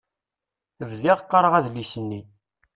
[0.89, 2.21] Bdiɣ qqaṛeɣ adlis-nni.